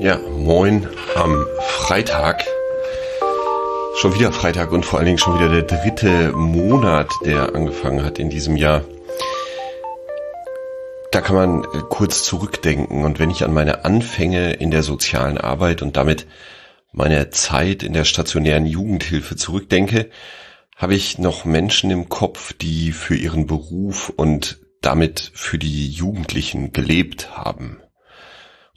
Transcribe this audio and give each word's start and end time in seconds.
Ja, 0.00 0.18
moin 0.18 0.88
am 1.14 1.46
Freitag. 1.60 2.42
Schon 3.96 4.14
wieder 4.14 4.32
Freitag 4.32 4.72
und 4.72 4.86
vor 4.86 4.98
allen 4.98 5.04
Dingen 5.04 5.18
schon 5.18 5.38
wieder 5.38 5.50
der 5.50 5.64
dritte 5.64 6.32
Monat, 6.32 7.10
der 7.26 7.54
angefangen 7.54 8.02
hat 8.02 8.18
in 8.18 8.30
diesem 8.30 8.56
Jahr. 8.56 8.82
Da 11.12 11.20
kann 11.20 11.36
man 11.36 11.64
äh, 11.64 11.82
kurz 11.90 12.22
zurückdenken 12.22 13.04
und 13.04 13.18
wenn 13.18 13.28
ich 13.28 13.44
an 13.44 13.52
meine 13.52 13.84
Anfänge 13.84 14.54
in 14.54 14.70
der 14.70 14.82
sozialen 14.82 15.36
Arbeit 15.36 15.82
und 15.82 15.98
damit 15.98 16.26
meine 16.92 17.28
Zeit 17.28 17.82
in 17.82 17.92
der 17.92 18.04
stationären 18.04 18.64
Jugendhilfe 18.64 19.36
zurückdenke, 19.36 20.08
habe 20.76 20.94
ich 20.94 21.18
noch 21.18 21.44
Menschen 21.44 21.90
im 21.90 22.08
Kopf, 22.08 22.54
die 22.54 22.92
für 22.92 23.16
ihren 23.16 23.46
Beruf 23.46 24.10
und 24.16 24.60
damit 24.80 25.30
für 25.34 25.58
die 25.58 25.90
Jugendlichen 25.90 26.72
gelebt 26.72 27.36
haben. 27.36 27.82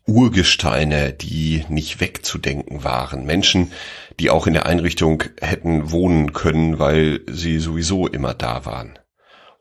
Urgesteine, 0.06 1.14
die 1.14 1.64
nicht 1.70 2.02
wegzudenken 2.02 2.84
waren. 2.84 3.26
Menschen, 3.26 3.72
die 4.20 4.30
auch 4.30 4.48
in 4.48 4.54
der 4.54 4.66
Einrichtung 4.66 5.24
hätten 5.40 5.92
wohnen 5.92 6.34
können, 6.34 6.78
weil 6.78 7.22
sie 7.28 7.60
sowieso 7.60 8.08
immer 8.08 8.34
da 8.34 8.66
waren. 8.66 9.00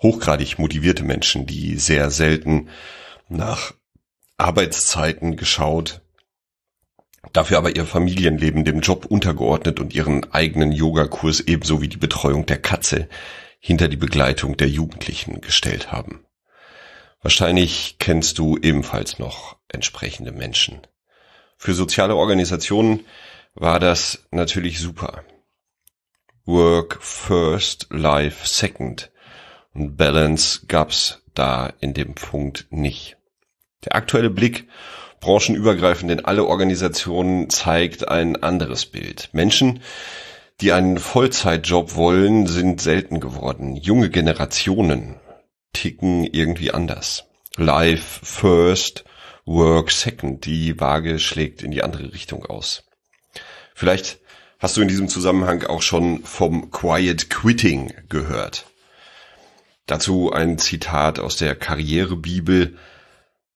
Hochgradig 0.03 0.59
motivierte 0.59 1.05
Menschen, 1.05 1.47
die 1.47 1.77
sehr 1.77 2.11
selten 2.11 2.69
nach 3.29 3.73
Arbeitszeiten 4.37 5.37
geschaut, 5.37 6.01
dafür 7.33 7.59
aber 7.59 7.77
ihr 7.77 7.87
Familienleben 7.87 8.65
dem 8.65 8.81
Job 8.81 9.07
untergeordnet 9.07 9.79
und 9.79 9.95
ihren 9.95 10.33
eigenen 10.33 10.73
Yogakurs 10.73 11.41
ebenso 11.41 11.81
wie 11.81 11.89
die 11.89 11.99
Betreuung 11.99 12.47
der 12.47 12.59
Katze 12.61 13.09
hinter 13.61 13.87
die 13.87 13.97
Begleitung 13.97 14.57
der 14.57 14.69
Jugendlichen 14.69 15.41
gestellt 15.41 15.93
haben. 15.93 16.25
Wahrscheinlich 17.23 17.97
kennst 18.01 18.39
du 18.39 18.59
ebenfalls 18.59 19.21
noch 19.21 19.57
entsprechende 19.73 20.33
Menschen. 20.33 20.81
Für 21.57 21.75
soziale 21.75 22.17
Organisationen 22.17 23.07
war 23.55 23.79
das 23.79 24.27
natürlich 24.31 24.81
super. 24.81 25.25
Work 26.45 27.03
first, 27.03 27.87
life 27.91 28.47
second. 28.47 29.11
Und 29.75 29.97
Balance 29.97 30.67
gab's 30.67 31.23
da 31.35 31.73
in 31.81 31.95
dem 31.95 32.15
Punkt 32.15 32.67
nicht. 32.71 33.17
Der 33.85 33.95
aktuelle 33.95 34.31
Blick 34.31 34.69
branchenübergreifend 35.21 36.11
in 36.11 36.25
alle 36.25 36.45
Organisationen 36.45 37.49
zeigt 37.49 38.09
ein 38.09 38.43
anderes 38.43 38.87
Bild. 38.87 39.31
Menschen, 39.33 39.83
die 40.61 40.73
einen 40.73 40.99
Vollzeitjob 40.99 41.95
wollen, 41.95 42.47
sind 42.47 42.81
selten 42.81 43.21
geworden. 43.21 43.77
Junge 43.77 44.11
Generationen 44.11 45.17
ticken 45.73 46.25
irgendwie 46.25 46.73
anders. 46.73 47.25
Life 47.57 48.25
first, 48.25 49.05
work 49.45 49.91
second. 49.91 50.45
Die 50.47 50.79
Waage 50.81 51.19
schlägt 51.19 51.63
in 51.63 51.71
die 51.71 51.83
andere 51.83 52.13
Richtung 52.13 52.47
aus. 52.47 52.85
Vielleicht 53.75 54.21
hast 54.59 54.77
du 54.77 54.83
in 54.83 54.89
diesem 54.89 55.09
Zusammenhang 55.09 55.65
auch 55.65 55.83
schon 55.83 56.23
vom 56.25 56.71
Quiet 56.71 57.31
Quitting 57.31 57.93
gehört. 58.09 58.67
Dazu 59.87 60.33
ein 60.33 60.59
Zitat 60.59 61.19
aus 61.19 61.37
der 61.37 61.57
Karrierebibel. 61.57 62.79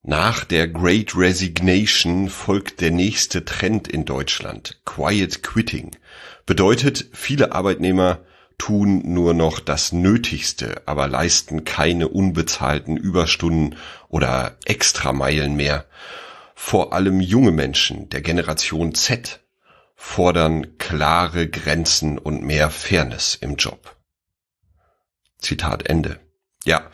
Nach 0.03 0.45
der 0.45 0.69
Great 0.69 1.17
Resignation 1.17 2.29
folgt 2.29 2.81
der 2.81 2.91
nächste 2.91 3.45
Trend 3.45 3.89
in 3.89 4.05
Deutschland. 4.05 4.81
Quiet 4.85 5.43
Quitting 5.43 5.97
bedeutet, 6.45 7.07
viele 7.13 7.53
Arbeitnehmer 7.53 8.21
tun 8.59 9.03
nur 9.05 9.35
noch 9.35 9.61
das 9.61 9.93
Nötigste, 9.93 10.83
aber 10.87 11.09
leisten 11.09 11.65
keine 11.65 12.09
unbezahlten 12.09 12.97
Überstunden 12.97 13.77
oder 14.09 14.57
Extrameilen 14.65 15.57
mehr. 15.57 15.87
Vor 16.55 16.93
allem 16.93 17.21
junge 17.21 17.53
Menschen 17.53 18.09
der 18.09 18.23
Generation 18.23 18.95
Z 18.95 19.41
fordern 19.95 20.79
klare 20.79 21.49
Grenzen 21.49 22.19
und 22.19 22.43
mehr 22.43 22.71
Fairness 22.71 23.35
im 23.35 23.57
Job. 23.57 23.97
Zitat 25.39 25.87
Ende. 25.87 26.19
Ja, 26.65 26.91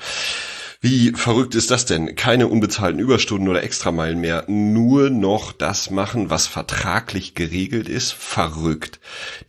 wie 0.84 1.12
verrückt 1.12 1.54
ist 1.54 1.70
das 1.70 1.86
denn? 1.86 2.16
Keine 2.16 2.48
unbezahlten 2.48 2.98
Überstunden 2.98 3.48
oder 3.48 3.62
Extrameilen 3.62 4.20
mehr. 4.20 4.44
Nur 4.48 5.10
noch 5.10 5.52
das 5.52 5.90
machen, 5.90 6.28
was 6.28 6.48
vertraglich 6.48 7.36
geregelt 7.36 7.88
ist. 7.88 8.12
Verrückt. 8.12 8.98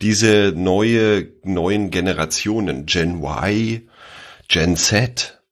Diese 0.00 0.52
neue, 0.54 1.26
neuen 1.42 1.90
Generationen, 1.90 2.86
Gen 2.86 3.20
Y, 3.20 3.82
Gen 4.46 4.76
Z 4.76 5.42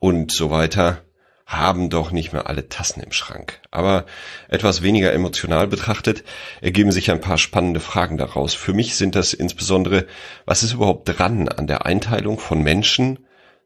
und 0.00 0.32
so 0.32 0.50
weiter, 0.50 1.04
haben 1.46 1.90
doch 1.90 2.10
nicht 2.10 2.32
mehr 2.32 2.48
alle 2.48 2.68
Tassen 2.68 3.00
im 3.00 3.12
Schrank. 3.12 3.60
Aber 3.70 4.06
etwas 4.48 4.82
weniger 4.82 5.12
emotional 5.12 5.68
betrachtet, 5.68 6.24
ergeben 6.60 6.90
sich 6.90 7.08
ein 7.08 7.20
paar 7.20 7.38
spannende 7.38 7.78
Fragen 7.78 8.18
daraus. 8.18 8.54
Für 8.54 8.72
mich 8.72 8.96
sind 8.96 9.14
das 9.14 9.32
insbesondere, 9.32 10.06
was 10.44 10.64
ist 10.64 10.72
überhaupt 10.72 11.08
dran 11.08 11.46
an 11.46 11.68
der 11.68 11.86
Einteilung 11.86 12.40
von 12.40 12.64
Menschen, 12.64 13.20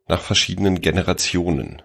nach 0.07 0.21
verschiedenen 0.21 0.81
Generationen? 0.81 1.83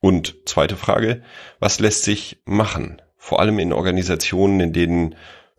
Und 0.00 0.36
zweite 0.46 0.76
Frage, 0.76 1.22
was 1.60 1.78
lässt 1.78 2.04
sich 2.04 2.42
machen? 2.44 3.00
Vor 3.16 3.40
allem 3.40 3.58
in 3.58 3.72
Organisationen, 3.72 4.60
in 4.60 4.72
denen 4.72 5.14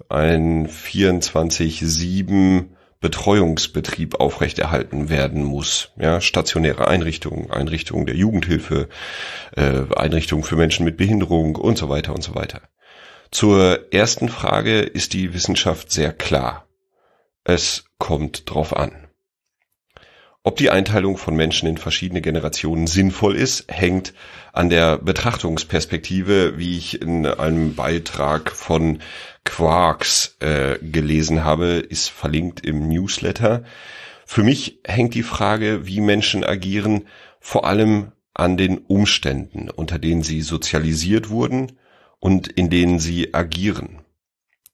ein 0.09 0.67
24-7 0.67 2.65
Betreuungsbetrieb 2.99 4.19
aufrechterhalten 4.19 5.09
werden 5.09 5.43
muss. 5.43 5.91
Ja, 5.97 6.21
stationäre 6.21 6.87
Einrichtungen, 6.87 7.51
Einrichtungen 7.51 8.05
der 8.05 8.15
Jugendhilfe, 8.15 8.87
äh, 9.55 9.81
Einrichtungen 9.95 10.43
für 10.43 10.55
Menschen 10.55 10.85
mit 10.85 10.97
Behinderung 10.97 11.57
und 11.57 11.77
so 11.77 11.89
weiter 11.89 12.13
und 12.13 12.23
so 12.23 12.33
weiter. 12.33 12.61
Zur 13.29 13.93
ersten 13.93 14.29
Frage 14.29 14.79
ist 14.79 15.13
die 15.13 15.33
Wissenschaft 15.33 15.91
sehr 15.91 16.13
klar. 16.13 16.67
Es 17.43 17.85
kommt 17.97 18.49
drauf 18.49 18.75
an. 18.75 19.02
Ob 20.45 20.57
die 20.57 20.69
Einteilung 20.69 21.15
von 21.15 21.37
Menschen 21.37 21.69
in 21.69 21.77
verschiedene 21.77 22.21
Generationen 22.21 22.85
sinnvoll 22.85 23.37
ist, 23.37 23.65
hängt 23.69 24.13
an 24.51 24.69
der 24.69 24.97
Betrachtungsperspektive, 24.97 26.57
wie 26.57 26.77
ich 26.77 27.01
in 27.01 27.25
einem 27.25 27.75
Beitrag 27.75 28.51
von 28.51 28.99
Quarks 29.45 30.35
äh, 30.41 30.79
gelesen 30.81 31.45
habe, 31.45 31.75
ist 31.75 32.09
verlinkt 32.09 32.65
im 32.65 32.89
Newsletter. 32.89 33.63
Für 34.25 34.43
mich 34.43 34.79
hängt 34.83 35.13
die 35.13 35.23
Frage, 35.23 35.87
wie 35.87 36.01
Menschen 36.01 36.43
agieren, 36.43 37.07
vor 37.39 37.65
allem 37.65 38.11
an 38.33 38.57
den 38.57 38.79
Umständen, 38.79 39.69
unter 39.69 39.97
denen 39.97 40.23
sie 40.23 40.41
sozialisiert 40.41 41.29
wurden 41.29 41.79
und 42.19 42.49
in 42.49 42.69
denen 42.69 42.99
sie 42.99 43.33
agieren. 43.33 44.01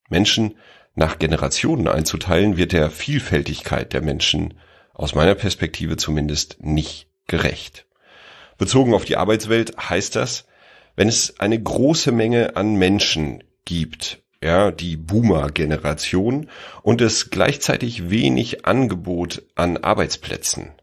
Menschen 0.09 0.55
nach 0.95 1.19
Generationen 1.19 1.87
einzuteilen, 1.87 2.57
wird 2.57 2.71
der 2.71 2.89
Vielfältigkeit 2.89 3.93
der 3.93 4.01
Menschen 4.01 4.55
aus 4.99 5.15
meiner 5.15 5.33
Perspektive 5.35 5.95
zumindest 5.95 6.57
nicht 6.59 7.07
gerecht. 7.25 7.85
Bezogen 8.57 8.93
auf 8.93 9.05
die 9.05 9.15
Arbeitswelt 9.15 9.77
heißt 9.77 10.17
das, 10.17 10.45
wenn 10.97 11.07
es 11.07 11.39
eine 11.39 11.57
große 11.57 12.11
Menge 12.11 12.57
an 12.57 12.75
Menschen 12.75 13.41
gibt, 13.63 14.21
ja, 14.43 14.71
die 14.71 14.97
Boomer-Generation 14.97 16.49
und 16.83 16.99
es 16.99 17.29
gleichzeitig 17.29 18.09
wenig 18.09 18.65
Angebot 18.65 19.43
an 19.55 19.77
Arbeitsplätzen, 19.77 20.73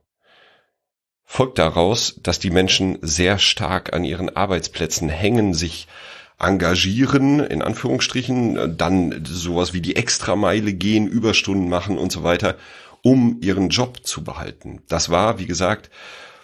folgt 1.26 1.58
daraus, 1.58 2.18
dass 2.22 2.38
die 2.38 2.50
Menschen 2.50 2.98
sehr 3.02 3.38
stark 3.38 3.92
an 3.92 4.02
ihren 4.02 4.34
Arbeitsplätzen 4.34 5.10
hängen, 5.10 5.52
sich 5.52 5.88
engagieren, 6.38 7.40
in 7.40 7.60
Anführungsstrichen, 7.60 8.78
dann 8.78 9.24
sowas 9.26 9.74
wie 9.74 9.80
die 9.82 9.96
Extrameile 9.96 10.72
gehen, 10.72 11.06
Überstunden 11.06 11.68
machen 11.68 11.98
und 11.98 12.12
so 12.12 12.22
weiter 12.24 12.56
um 13.06 13.38
ihren 13.40 13.68
Job 13.68 14.04
zu 14.04 14.24
behalten. 14.24 14.82
Das 14.88 15.10
war, 15.10 15.38
wie 15.38 15.46
gesagt, 15.46 15.90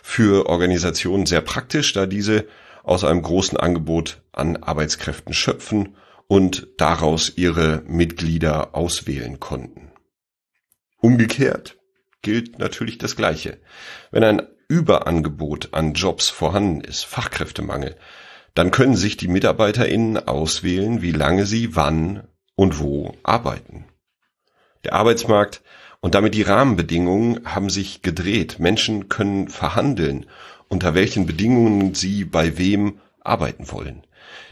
für 0.00 0.46
Organisationen 0.46 1.26
sehr 1.26 1.40
praktisch, 1.40 1.92
da 1.92 2.06
diese 2.06 2.46
aus 2.84 3.02
einem 3.02 3.20
großen 3.20 3.58
Angebot 3.58 4.22
an 4.30 4.58
Arbeitskräften 4.58 5.34
schöpfen 5.34 5.96
und 6.28 6.68
daraus 6.78 7.32
ihre 7.34 7.82
Mitglieder 7.88 8.76
auswählen 8.76 9.40
konnten. 9.40 9.90
Umgekehrt 10.98 11.78
gilt 12.22 12.60
natürlich 12.60 12.96
das 12.96 13.16
Gleiche. 13.16 13.58
Wenn 14.12 14.22
ein 14.22 14.42
Überangebot 14.68 15.74
an 15.74 15.94
Jobs 15.94 16.28
vorhanden 16.28 16.80
ist, 16.80 17.04
Fachkräftemangel, 17.04 17.96
dann 18.54 18.70
können 18.70 18.94
sich 18.94 19.16
die 19.16 19.26
MitarbeiterInnen 19.26 20.28
auswählen, 20.28 21.02
wie 21.02 21.10
lange 21.10 21.44
sie 21.44 21.74
wann 21.74 22.28
und 22.54 22.78
wo 22.78 23.16
arbeiten. 23.24 23.86
Der 24.84 24.92
Arbeitsmarkt 24.92 25.60
und 26.02 26.16
damit 26.16 26.34
die 26.34 26.42
Rahmenbedingungen 26.42 27.40
haben 27.44 27.70
sich 27.70 28.02
gedreht. 28.02 28.58
Menschen 28.58 29.08
können 29.08 29.48
verhandeln, 29.48 30.26
unter 30.68 30.94
welchen 30.94 31.26
Bedingungen 31.26 31.94
sie 31.94 32.24
bei 32.24 32.58
wem 32.58 33.00
arbeiten 33.20 33.70
wollen. 33.70 34.02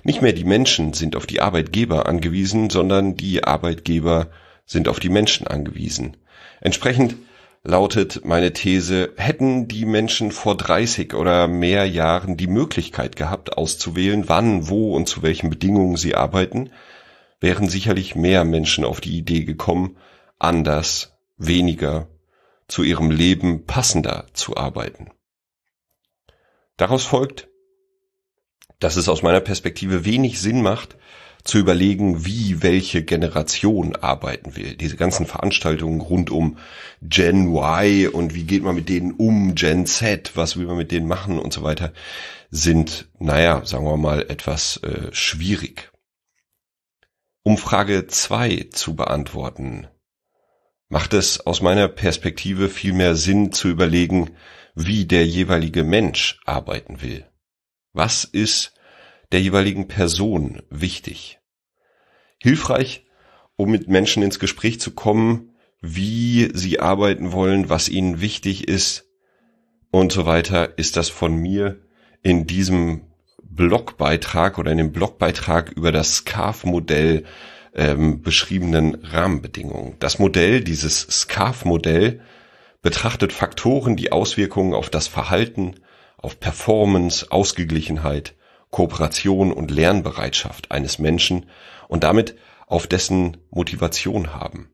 Nicht 0.04 0.22
mehr 0.22 0.32
die 0.32 0.44
Menschen 0.44 0.92
sind 0.92 1.16
auf 1.16 1.26
die 1.26 1.40
Arbeitgeber 1.40 2.06
angewiesen, 2.06 2.70
sondern 2.70 3.16
die 3.16 3.44
Arbeitgeber 3.44 4.28
sind 4.64 4.86
auf 4.86 5.00
die 5.00 5.08
Menschen 5.08 5.46
angewiesen. 5.48 6.16
Entsprechend 6.60 7.16
lautet 7.64 8.24
meine 8.24 8.52
These, 8.52 9.12
hätten 9.16 9.66
die 9.66 9.86
Menschen 9.86 10.30
vor 10.30 10.56
30 10.56 11.14
oder 11.14 11.48
mehr 11.48 11.84
Jahren 11.84 12.36
die 12.36 12.46
Möglichkeit 12.46 13.16
gehabt, 13.16 13.58
auszuwählen, 13.58 14.28
wann, 14.28 14.68
wo 14.68 14.94
und 14.94 15.08
zu 15.08 15.22
welchen 15.22 15.50
Bedingungen 15.50 15.96
sie 15.96 16.14
arbeiten, 16.14 16.70
wären 17.40 17.68
sicherlich 17.68 18.14
mehr 18.14 18.44
Menschen 18.44 18.84
auf 18.84 19.00
die 19.00 19.18
Idee 19.18 19.44
gekommen, 19.44 19.96
anders, 20.38 21.19
weniger, 21.40 22.08
zu 22.68 22.84
ihrem 22.84 23.10
Leben 23.10 23.66
passender 23.66 24.26
zu 24.32 24.56
arbeiten. 24.56 25.10
Daraus 26.76 27.04
folgt, 27.04 27.48
dass 28.78 28.96
es 28.96 29.08
aus 29.08 29.22
meiner 29.22 29.40
Perspektive 29.40 30.04
wenig 30.04 30.40
Sinn 30.40 30.62
macht, 30.62 30.96
zu 31.42 31.58
überlegen, 31.58 32.26
wie 32.26 32.62
welche 32.62 33.02
Generation 33.02 33.96
arbeiten 33.96 34.56
will. 34.56 34.76
Diese 34.76 34.96
ganzen 34.96 35.26
Veranstaltungen 35.26 36.00
rund 36.00 36.30
um 36.30 36.58
Gen 37.02 37.54
Y 37.54 38.08
und 38.08 38.34
wie 38.34 38.44
geht 38.44 38.62
man 38.62 38.74
mit 38.74 38.88
denen 38.88 39.12
um, 39.12 39.54
Gen 39.54 39.86
Z, 39.86 40.32
was 40.36 40.56
will 40.56 40.66
man 40.66 40.76
mit 40.76 40.92
denen 40.92 41.08
machen 41.08 41.38
und 41.38 41.52
so 41.52 41.62
weiter, 41.62 41.92
sind, 42.50 43.08
naja, 43.18 43.64
sagen 43.64 43.86
wir 43.86 43.96
mal, 43.96 44.22
etwas 44.28 44.78
äh, 44.78 45.08
schwierig. 45.12 45.90
Um 47.42 47.56
Frage 47.56 48.06
zwei 48.06 48.66
zu 48.70 48.94
beantworten, 48.94 49.88
macht 50.90 51.14
es 51.14 51.46
aus 51.46 51.62
meiner 51.62 51.88
Perspektive 51.88 52.68
viel 52.68 52.92
mehr 52.92 53.14
Sinn 53.14 53.52
zu 53.52 53.68
überlegen, 53.68 54.32
wie 54.74 55.06
der 55.06 55.26
jeweilige 55.26 55.84
Mensch 55.84 56.40
arbeiten 56.44 57.00
will. 57.00 57.24
Was 57.92 58.24
ist 58.24 58.74
der 59.32 59.40
jeweiligen 59.40 59.88
Person 59.88 60.62
wichtig? 60.68 61.38
Hilfreich, 62.38 63.06
um 63.56 63.70
mit 63.70 63.88
Menschen 63.88 64.22
ins 64.22 64.40
Gespräch 64.40 64.80
zu 64.80 64.90
kommen, 64.90 65.54
wie 65.80 66.50
sie 66.54 66.80
arbeiten 66.80 67.32
wollen, 67.32 67.68
was 67.70 67.88
ihnen 67.88 68.20
wichtig 68.20 68.68
ist 68.68 69.06
und 69.90 70.12
so 70.12 70.26
weiter, 70.26 70.76
ist 70.76 70.96
das 70.96 71.08
von 71.08 71.36
mir 71.36 71.80
in 72.22 72.46
diesem 72.46 73.12
Blogbeitrag 73.42 74.58
oder 74.58 74.72
in 74.72 74.78
dem 74.78 74.92
Blogbeitrag 74.92 75.70
über 75.70 75.92
das 75.92 76.16
SCARF-Modell 76.16 77.24
ähm, 77.74 78.22
beschriebenen 78.22 78.96
Rahmenbedingungen. 79.04 79.96
Das 79.98 80.18
Modell, 80.18 80.62
dieses 80.62 81.00
SCARF-Modell, 81.00 82.20
betrachtet 82.82 83.32
Faktoren, 83.32 83.96
die 83.96 84.12
Auswirkungen 84.12 84.74
auf 84.74 84.90
das 84.90 85.06
Verhalten, 85.06 85.76
auf 86.16 86.40
Performance, 86.40 87.30
Ausgeglichenheit, 87.30 88.34
Kooperation 88.70 89.52
und 89.52 89.70
Lernbereitschaft 89.70 90.70
eines 90.70 90.98
Menschen 90.98 91.46
und 91.88 92.04
damit 92.04 92.36
auf 92.66 92.86
dessen 92.86 93.36
Motivation 93.50 94.34
haben. 94.34 94.70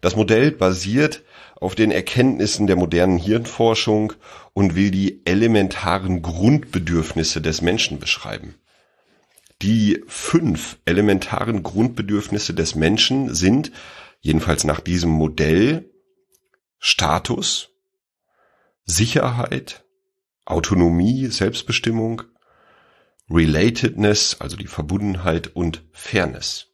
Das 0.00 0.16
Modell 0.16 0.50
basiert 0.50 1.22
auf 1.56 1.74
den 1.74 1.92
Erkenntnissen 1.92 2.66
der 2.66 2.76
modernen 2.76 3.18
Hirnforschung 3.18 4.12
und 4.52 4.74
will 4.74 4.90
die 4.90 5.22
elementaren 5.24 6.22
Grundbedürfnisse 6.22 7.40
des 7.40 7.62
Menschen 7.62 8.00
beschreiben. 8.00 8.56
Die 9.62 10.02
fünf 10.08 10.78
elementaren 10.86 11.62
Grundbedürfnisse 11.62 12.52
des 12.52 12.74
Menschen 12.74 13.32
sind, 13.32 13.70
jedenfalls 14.20 14.64
nach 14.64 14.80
diesem 14.80 15.10
Modell, 15.10 15.88
Status, 16.80 17.70
Sicherheit, 18.84 19.84
Autonomie, 20.44 21.26
Selbstbestimmung, 21.26 22.22
Relatedness, 23.30 24.40
also 24.40 24.56
die 24.56 24.66
Verbundenheit 24.66 25.54
und 25.54 25.84
Fairness. 25.92 26.72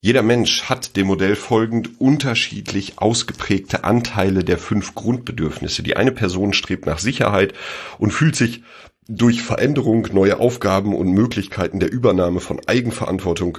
Jeder 0.00 0.22
Mensch 0.22 0.64
hat 0.64 0.96
dem 0.96 1.06
Modell 1.06 1.36
folgend 1.36 2.00
unterschiedlich 2.00 2.98
ausgeprägte 2.98 3.84
Anteile 3.84 4.42
der 4.42 4.58
fünf 4.58 4.96
Grundbedürfnisse. 4.96 5.84
Die 5.84 5.96
eine 5.96 6.12
Person 6.12 6.52
strebt 6.52 6.84
nach 6.86 6.98
Sicherheit 6.98 7.54
und 7.98 8.10
fühlt 8.10 8.34
sich 8.34 8.62
durch 9.08 9.42
Veränderung, 9.42 10.08
neue 10.12 10.40
Aufgaben 10.40 10.94
und 10.94 11.12
Möglichkeiten 11.12 11.80
der 11.80 11.92
Übernahme 11.92 12.40
von 12.40 12.60
Eigenverantwortung 12.66 13.58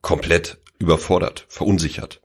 komplett 0.00 0.58
überfordert, 0.78 1.46
verunsichert. 1.48 2.22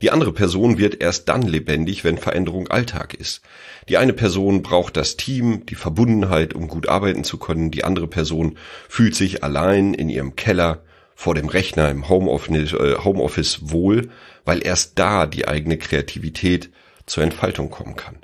Die 0.00 0.10
andere 0.10 0.32
Person 0.32 0.78
wird 0.78 1.00
erst 1.00 1.28
dann 1.28 1.42
lebendig, 1.42 2.04
wenn 2.04 2.18
Veränderung 2.18 2.68
Alltag 2.68 3.14
ist. 3.14 3.40
Die 3.88 3.96
eine 3.96 4.12
Person 4.12 4.62
braucht 4.62 4.96
das 4.96 5.16
Team, 5.16 5.66
die 5.66 5.74
Verbundenheit, 5.74 6.54
um 6.54 6.68
gut 6.68 6.88
arbeiten 6.88 7.24
zu 7.24 7.38
können. 7.38 7.72
Die 7.72 7.82
andere 7.82 8.06
Person 8.06 8.58
fühlt 8.88 9.16
sich 9.16 9.42
allein 9.42 9.94
in 9.94 10.08
ihrem 10.08 10.36
Keller 10.36 10.84
vor 11.16 11.34
dem 11.34 11.48
Rechner 11.48 11.90
im 11.90 12.08
Homeoffice, 12.08 12.74
äh, 12.74 13.72
wohl, 13.72 14.10
weil 14.44 14.64
erst 14.64 15.00
da 15.00 15.26
die 15.26 15.48
eigene 15.48 15.78
Kreativität 15.78 16.70
zur 17.06 17.24
Entfaltung 17.24 17.70
kommen 17.70 17.96
kann. 17.96 18.18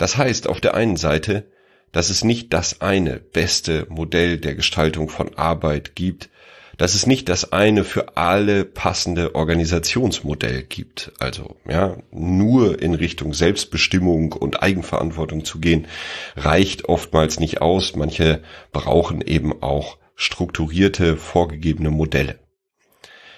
Das 0.00 0.16
heißt 0.16 0.48
auf 0.48 0.62
der 0.62 0.72
einen 0.72 0.96
Seite, 0.96 1.44
dass 1.92 2.08
es 2.08 2.24
nicht 2.24 2.54
das 2.54 2.80
eine 2.80 3.20
beste 3.20 3.86
Modell 3.90 4.38
der 4.38 4.54
Gestaltung 4.54 5.10
von 5.10 5.36
Arbeit 5.36 5.94
gibt, 5.94 6.30
dass 6.78 6.94
es 6.94 7.06
nicht 7.06 7.28
das 7.28 7.52
eine 7.52 7.84
für 7.84 8.16
alle 8.16 8.64
passende 8.64 9.34
Organisationsmodell 9.34 10.62
gibt. 10.62 11.12
Also, 11.18 11.56
ja, 11.68 11.98
nur 12.12 12.80
in 12.80 12.94
Richtung 12.94 13.34
Selbstbestimmung 13.34 14.32
und 14.32 14.62
Eigenverantwortung 14.62 15.44
zu 15.44 15.58
gehen, 15.58 15.86
reicht 16.34 16.86
oftmals 16.86 17.38
nicht 17.38 17.60
aus. 17.60 17.94
Manche 17.94 18.40
brauchen 18.72 19.20
eben 19.20 19.62
auch 19.62 19.98
strukturierte, 20.14 21.18
vorgegebene 21.18 21.90
Modelle. 21.90 22.38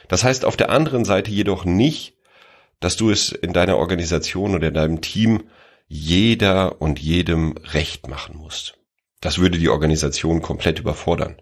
Das 0.07 0.23
heißt 0.23 0.45
auf 0.45 0.57
der 0.57 0.71
anderen 0.71 1.05
Seite 1.05 1.33
jedoch 1.33 1.65
nicht, 1.65 2.15
dass 2.79 2.95
du 2.97 3.11
es 3.11 3.33
in 3.33 3.53
deiner 3.53 3.79
Organisation 3.79 4.55
oder 4.55 4.69
in 4.69 4.75
deinem 4.75 5.01
Team 5.01 5.43
jeder 5.93 6.81
und 6.81 6.99
jedem 6.99 7.57
recht 7.59 8.09
machen 8.09 8.37
musst. 8.37 8.79
Das 9.21 9.39
würde 9.39 9.59
die 9.59 9.69
Organisation 9.69 10.43
komplett 10.43 10.79
überfordern 10.79 11.37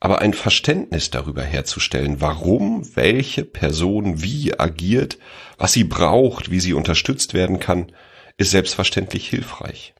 aber 0.00 0.20
ein 0.20 0.32
Verständnis 0.32 1.10
darüber 1.10 1.42
herzustellen, 1.42 2.20
warum 2.20 2.94
welche 2.94 3.44
Person 3.44 4.22
wie 4.22 4.58
agiert, 4.58 5.18
was 5.56 5.72
sie 5.72 5.84
braucht, 5.84 6.50
wie 6.50 6.60
sie 6.60 6.72
unterstützt 6.72 7.34
werden 7.34 7.58
kann, 7.58 7.92
ist 8.36 8.52
selbstverständlich 8.52 9.28
hilfreich. 9.28 9.94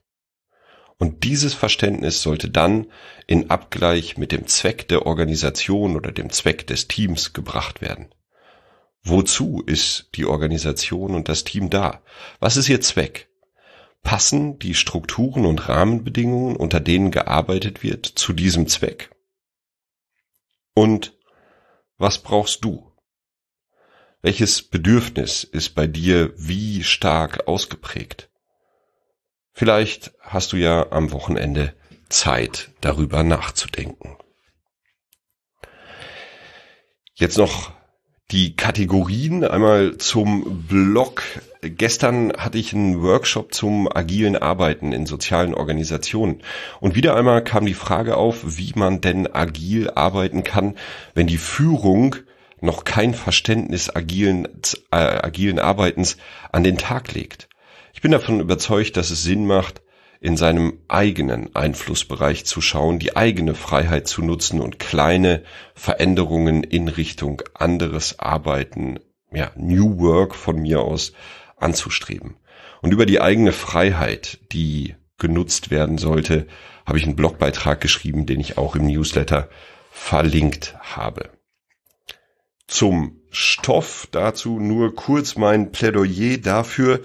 Und 0.99 1.25
dieses 1.25 1.55
Verständnis 1.55 2.23
sollte 2.23 2.51
dann 2.51 2.87
in 3.27 3.51
Abgleich 3.51 4.17
mit 4.17 4.33
dem 4.33 4.47
Zweck 4.47 4.89
der 4.89 5.07
Organisation 5.07 5.97
oder 5.97 6.13
dem 6.13 6.31
Zweck 6.31 6.67
des 6.67 6.89
Teams 6.89 7.33
gebracht 7.33 7.81
werden. 7.81 8.09
Wozu 9.03 9.63
ist 9.65 10.11
die 10.15 10.27
Organisation 10.27 11.15
und 11.15 11.29
das 11.29 11.45
Team 11.45 11.71
da? 11.71 12.03
Was 12.41 12.57
ist 12.57 12.69
ihr 12.69 12.81
Zweck? 12.81 13.28
Passen 14.03 14.59
die 14.59 14.75
Strukturen 14.75 15.45
und 15.45 15.69
Rahmenbedingungen, 15.69 16.57
unter 16.57 16.81
denen 16.81 17.11
gearbeitet 17.11 17.83
wird, 17.83 18.07
zu 18.07 18.33
diesem 18.33 18.67
Zweck? 18.67 19.11
Und 20.75 21.19
was 21.97 22.23
brauchst 22.23 22.65
du? 22.65 22.93
Welches 24.23 24.63
Bedürfnis 24.63 25.45
ist 25.45 25.75
bei 25.75 25.87
dir 25.87 26.33
wie 26.37 26.83
stark 26.83 27.47
ausgeprägt? 27.47 28.31
Vielleicht 29.53 30.13
hast 30.21 30.53
du 30.53 30.57
ja 30.57 30.91
am 30.93 31.13
Wochenende 31.13 31.75
Zeit, 32.09 32.71
darüber 32.81 33.23
nachzudenken. 33.23 34.17
Jetzt 37.15 37.39
noch 37.39 37.78
die 38.31 38.55
Kategorien 38.57 39.43
einmal 39.43 39.97
zum 39.97 40.67
Blog. 40.69 41.23
Gestern 41.63 42.33
hatte 42.37 42.59
ich 42.59 42.75
einen 42.75 43.03
Workshop 43.03 43.55
zum 43.55 43.89
agilen 43.91 44.37
Arbeiten 44.37 44.93
in 44.93 45.07
sozialen 45.07 45.55
Organisationen. 45.55 46.43
Und 46.81 46.95
wieder 46.95 47.17
einmal 47.17 47.43
kam 47.43 47.65
die 47.65 47.75
Frage 47.75 48.19
auf, 48.19 48.59
wie 48.59 48.73
man 48.75 49.01
denn 49.01 49.33
agil 49.35 49.91
arbeiten 49.91 50.45
kann, 50.45 50.77
wenn 51.15 51.27
die 51.27 51.39
Führung 51.39 52.17
noch 52.61 52.85
kein 52.85 53.15
Verständnis 53.15 53.95
agilen, 53.95 54.47
äh, 54.91 54.97
agilen 54.97 55.59
Arbeitens 55.59 56.19
an 56.53 56.65
den 56.65 56.77
Tag 56.77 57.15
legt. 57.15 57.49
Ich 57.95 58.03
bin 58.03 58.13
davon 58.13 58.41
überzeugt, 58.41 58.99
dass 58.99 59.11
es 59.11 59.23
Sinn 59.23 59.47
macht, 59.47 59.81
in 60.21 60.37
seinem 60.37 60.81
eigenen 60.89 61.55
Einflussbereich 61.55 62.45
zu 62.45 62.61
schauen, 62.61 62.99
die 62.99 63.17
eigene 63.17 63.55
Freiheit 63.55 64.09
zu 64.09 64.23
nutzen 64.23 64.61
und 64.61 64.79
kleine 64.79 65.45
Veränderungen 65.75 66.65
in 66.65 66.89
Richtung 66.89 67.43
anderes 67.55 68.19
Arbeiten, 68.19 68.99
ja, 69.33 69.53
New 69.57 69.99
Work 69.99 70.35
von 70.35 70.61
mir 70.61 70.81
aus 70.81 71.13
anzustreben. 71.57 72.37
Und 72.83 72.93
über 72.93 73.07
die 73.07 73.21
eigene 73.21 73.53
Freiheit, 73.53 74.39
die 74.53 74.95
genutzt 75.19 75.71
werden 75.71 75.99
sollte, 75.99 76.47
habe 76.87 76.99
ich 76.99 77.05
einen 77.05 77.17
Blogbeitrag 77.17 77.81
geschrieben, 77.81 78.27
den 78.27 78.41
ich 78.41 78.57
auch 78.57 78.77
im 78.77 78.87
Newsletter 78.87 79.49
verlinkt 79.91 80.77
habe. 80.81 81.31
Zum 82.69 83.17
Stoff 83.31 84.09
dazu 84.11 84.61
nur 84.61 84.95
kurz 84.95 85.37
mein 85.37 85.73
Plädoyer 85.73 86.37
dafür, 86.37 87.01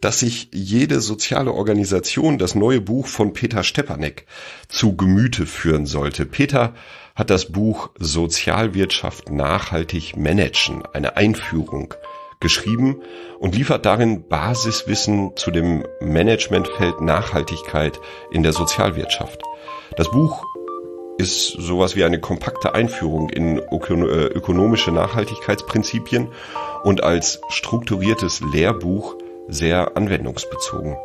dass 0.00 0.18
sich 0.18 0.48
jede 0.52 1.00
soziale 1.00 1.52
Organisation 1.52 2.36
das 2.36 2.56
neue 2.56 2.80
Buch 2.80 3.06
von 3.06 3.32
Peter 3.32 3.62
Stepanek 3.62 4.26
zu 4.68 4.96
Gemüte 4.96 5.46
führen 5.46 5.86
sollte. 5.86 6.26
Peter 6.26 6.74
hat 7.14 7.30
das 7.30 7.52
Buch 7.52 7.90
Sozialwirtschaft 7.96 9.30
nachhaltig 9.30 10.16
managen, 10.16 10.82
eine 10.92 11.16
Einführung 11.16 11.94
geschrieben 12.40 13.00
und 13.38 13.54
liefert 13.54 13.86
darin 13.86 14.26
Basiswissen 14.28 15.36
zu 15.36 15.52
dem 15.52 15.84
Managementfeld 16.00 17.00
Nachhaltigkeit 17.00 18.00
in 18.32 18.42
der 18.42 18.52
Sozialwirtschaft. 18.52 19.40
Das 19.96 20.10
Buch 20.10 20.44
ist 21.18 21.48
sowas 21.48 21.96
wie 21.96 22.04
eine 22.04 22.20
kompakte 22.20 22.74
Einführung 22.74 23.28
in 23.30 23.58
äh, 23.58 23.60
ökonomische 23.60 24.90
Nachhaltigkeitsprinzipien 24.90 26.28
und 26.82 27.02
als 27.02 27.40
strukturiertes 27.48 28.40
Lehrbuch 28.52 29.16
sehr 29.48 29.96
anwendungsbezogen. 29.96 30.96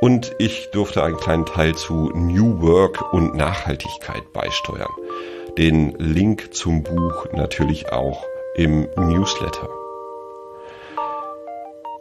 Und 0.00 0.34
ich 0.38 0.70
durfte 0.72 1.02
einen 1.02 1.16
kleinen 1.16 1.46
Teil 1.46 1.74
zu 1.74 2.10
New 2.14 2.60
Work 2.60 3.12
und 3.12 3.34
Nachhaltigkeit 3.34 4.32
beisteuern. 4.32 4.92
Den 5.56 5.94
Link 5.98 6.54
zum 6.54 6.82
Buch 6.82 7.26
natürlich 7.32 7.90
auch 7.92 8.24
im 8.56 8.88
Newsletter. 8.96 9.68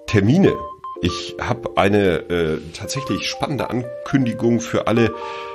Termine. 0.08 0.54
Ich 1.02 1.36
habe 1.42 1.72
eine 1.76 2.30
äh, 2.30 2.62
tatsächlich 2.74 3.28
spannende 3.28 3.70
Ankündigung 3.70 4.62
für 4.62 4.88
alle 4.88 5.14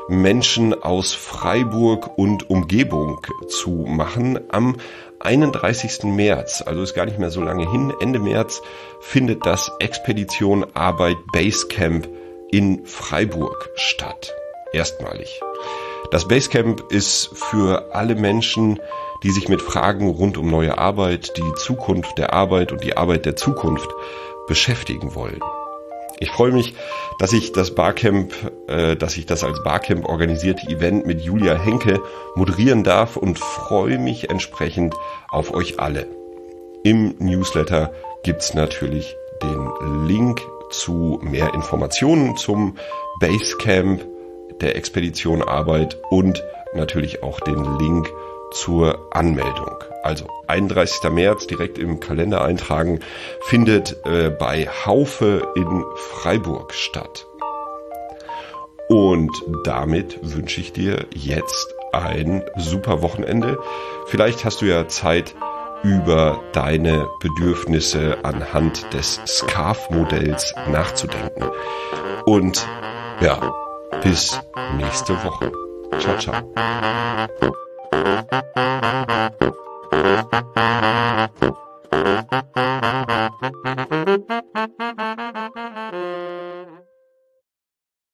Menschen 0.08 0.74
aus 0.74 1.14
Freiburg 1.14 2.18
und 2.18 2.50
Umgebung 2.50 3.26
zu 3.48 3.70
machen. 3.70 4.38
Am 4.50 4.76
31. 5.18 6.04
März, 6.04 6.62
also 6.66 6.82
ist 6.82 6.94
gar 6.94 7.06
nicht 7.06 7.18
mehr 7.18 7.30
so 7.30 7.40
lange 7.40 7.70
hin, 7.70 7.92
Ende 8.00 8.18
März 8.18 8.62
findet 9.00 9.46
das 9.46 9.72
Expedition 9.78 10.66
Arbeit 10.74 11.16
Basecamp 11.32 12.08
in 12.50 12.84
Freiburg 12.84 13.70
statt. 13.76 14.34
Erstmalig. 14.72 15.40
Das 16.10 16.28
Basecamp 16.28 16.90
ist 16.90 17.30
für 17.34 17.94
alle 17.94 18.14
Menschen, 18.14 18.78
die 19.22 19.30
sich 19.30 19.48
mit 19.48 19.62
Fragen 19.62 20.08
rund 20.08 20.38
um 20.38 20.50
neue 20.50 20.78
Arbeit, 20.78 21.36
die 21.36 21.54
Zukunft 21.56 22.18
der 22.18 22.32
Arbeit 22.32 22.72
und 22.72 22.82
die 22.82 22.96
Arbeit 22.96 23.26
der 23.26 23.36
Zukunft 23.36 23.88
beschäftigen 24.50 25.14
wollen. 25.14 25.38
Ich 26.18 26.32
freue 26.32 26.50
mich, 26.50 26.74
dass 27.20 27.32
ich 27.32 27.52
das 27.52 27.72
Barcamp, 27.76 28.34
äh, 28.66 28.96
dass 28.96 29.16
ich 29.16 29.24
das 29.24 29.44
als 29.44 29.62
Barcamp 29.62 30.06
organisierte 30.06 30.66
Event 30.66 31.06
mit 31.06 31.20
Julia 31.20 31.54
Henke 31.54 32.00
moderieren 32.34 32.82
darf 32.82 33.16
und 33.16 33.38
freue 33.38 33.96
mich 33.98 34.28
entsprechend 34.28 34.96
auf 35.28 35.54
euch 35.54 35.78
alle. 35.78 36.08
Im 36.82 37.14
Newsletter 37.20 37.92
gibt's 38.24 38.52
natürlich 38.52 39.14
den 39.40 40.06
Link 40.08 40.42
zu 40.72 41.20
mehr 41.22 41.54
Informationen 41.54 42.36
zum 42.36 42.76
Basecamp 43.20 44.04
der 44.60 44.74
Expedition 44.74 45.42
Arbeit 45.42 45.96
und 46.10 46.42
natürlich 46.74 47.22
auch 47.22 47.38
den 47.38 47.78
Link 47.78 48.10
zur 48.52 49.08
Anmeldung. 49.10 49.76
Also 50.02 50.26
31. 50.46 51.10
März 51.10 51.46
direkt 51.46 51.78
im 51.78 52.00
Kalender 52.00 52.42
eintragen, 52.42 53.00
findet 53.42 53.96
äh, 54.06 54.30
bei 54.30 54.66
Haufe 54.66 55.52
in 55.54 55.84
Freiburg 55.96 56.72
statt. 56.72 57.26
Und 58.88 59.30
damit 59.64 60.18
wünsche 60.22 60.60
ich 60.60 60.72
dir 60.72 61.06
jetzt 61.14 61.74
ein 61.92 62.42
super 62.56 63.02
Wochenende. 63.02 63.58
Vielleicht 64.06 64.44
hast 64.44 64.62
du 64.62 64.66
ja 64.66 64.88
Zeit, 64.88 65.34
über 65.82 66.42
deine 66.52 67.08
Bedürfnisse 67.20 68.18
anhand 68.22 68.92
des 68.92 69.20
Scarf-Modells 69.26 70.54
nachzudenken. 70.70 71.44
Und 72.26 72.66
ja, 73.20 73.52
bis 74.02 74.38
nächste 74.76 75.14
Woche. 75.24 75.52
Ciao, 75.98 76.18
ciao. 76.18 77.60
Thank 77.92 78.30
you. 86.64 86.79